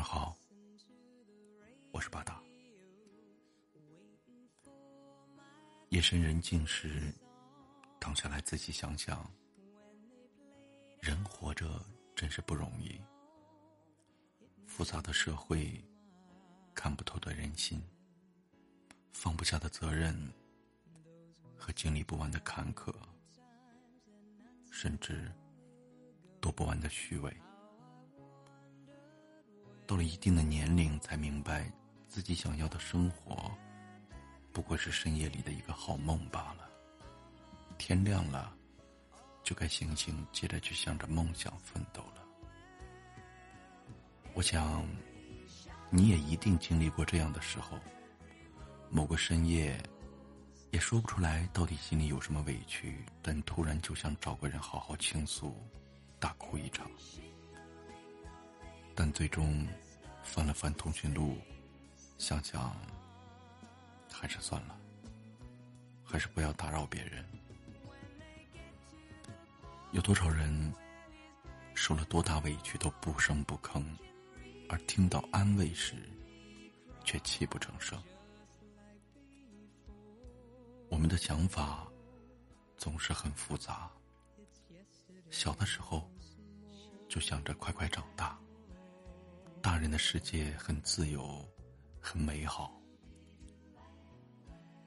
[0.00, 0.34] 你好，
[1.92, 2.42] 我是八大。
[5.90, 7.12] 夜深人静时，
[8.00, 9.30] 躺下来仔细想想，
[11.02, 11.84] 人活着
[12.16, 12.98] 真是不容易。
[14.66, 15.84] 复杂的社会，
[16.74, 17.78] 看不透的人心，
[19.12, 20.16] 放不下的责任
[21.54, 22.90] 和经历不完的坎坷，
[24.70, 25.30] 甚至
[26.40, 27.30] 躲不完的虚伪。
[29.90, 31.68] 到了一定的年龄，才明白
[32.06, 33.50] 自己想要的生活，
[34.52, 36.70] 不过是深夜里的一个好梦罢了。
[37.76, 38.54] 天亮了，
[39.42, 42.22] 就该醒醒，接着去向着梦想奋斗了。
[44.32, 44.86] 我想，
[45.90, 47.76] 你也一定经历过这样的时候。
[48.90, 49.76] 某个深夜，
[50.70, 55.52] 也说不出来到底心里有什么委屈，但突然就想找个人好好倾诉，
[56.20, 56.88] 大哭一场。
[59.02, 59.66] 但最终，
[60.22, 61.38] 翻了翻通讯录，
[62.18, 62.76] 想想，
[64.12, 64.78] 还是算了，
[66.04, 67.24] 还是不要打扰别人。
[69.92, 70.70] 有多少人
[71.72, 73.82] 受了多大委屈都不声不吭，
[74.68, 75.94] 而听到安慰时，
[77.02, 77.98] 却泣不成声。
[80.90, 81.90] 我们的想法
[82.76, 83.90] 总是很复杂。
[85.30, 86.06] 小的时候，
[87.08, 88.38] 就想着快快长大。
[89.62, 91.46] 大人的世界很自由，
[92.00, 92.80] 很美好。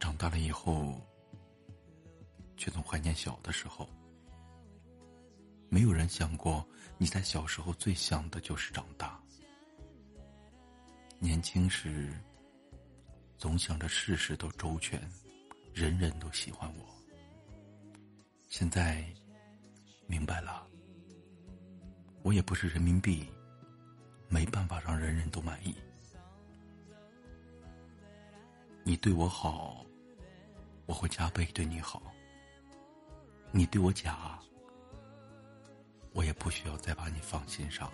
[0.00, 1.00] 长大了以后，
[2.56, 3.88] 却总怀念小的时候。
[5.68, 9.20] 没有人想过，你在小时候最想的就是长大。
[11.18, 12.18] 年轻时，
[13.36, 14.98] 总想着事事都周全，
[15.74, 16.86] 人人都喜欢我。
[18.48, 19.04] 现在，
[20.06, 20.66] 明白了，
[22.22, 23.28] 我也不是人民币。
[24.28, 25.74] 没办法让人人都满意。
[28.82, 29.84] 你对我好，
[30.86, 32.02] 我会加倍对你好。
[33.50, 34.38] 你对我假，
[36.12, 37.90] 我也不需要再把你放心上。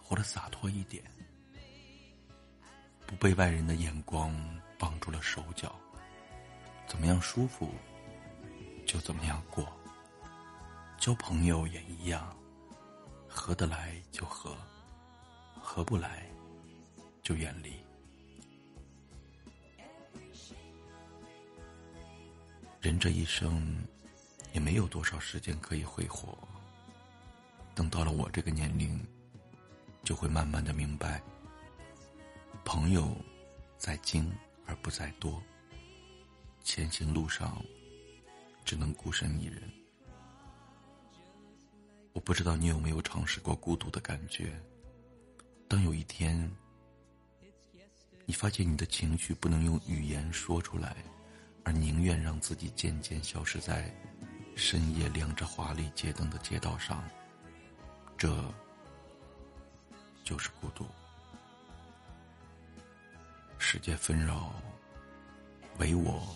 [0.00, 1.02] 活得洒脱一点，
[3.06, 4.32] 不被外人的眼光
[4.78, 5.74] 绑住了手脚，
[6.86, 7.74] 怎么样舒服
[8.86, 9.66] 就怎么样过。
[10.96, 12.34] 交朋友也一样。
[13.36, 14.56] 合得来就合，
[15.60, 16.26] 合不来
[17.22, 17.74] 就远离。
[22.80, 23.76] 人这一生
[24.52, 26.36] 也没有多少时间可以挥霍。
[27.74, 28.98] 等到了我这个年龄，
[30.02, 31.22] 就会慢慢的明白，
[32.64, 33.14] 朋友
[33.76, 34.32] 在精
[34.66, 35.40] 而不在多。
[36.64, 37.62] 前行路上，
[38.64, 39.62] 只能孤身一人。
[42.16, 44.58] 我不知道你有没有尝试过孤独的感觉。
[45.68, 46.50] 当有一天，
[48.24, 50.96] 你发现你的情绪不能用语言说出来，
[51.62, 53.94] 而宁愿让自己渐渐消失在
[54.54, 57.06] 深夜亮着华丽街灯的街道上，
[58.16, 58.34] 这
[60.24, 60.86] 就是孤独。
[63.58, 64.54] 世界纷扰，
[65.76, 66.34] 唯我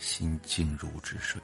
[0.00, 1.40] 心静如止水。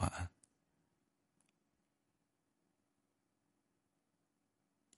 [0.00, 0.39] 晚安。